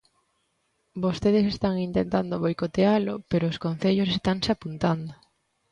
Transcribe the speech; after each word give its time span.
Vostedes 1.03 1.45
están 1.53 1.75
intentando 1.87 2.41
boicotealo 2.43 3.13
pero 3.29 3.43
os 3.51 3.61
concellos 3.65 4.09
estanse 4.17 4.49
apuntando. 4.51 5.13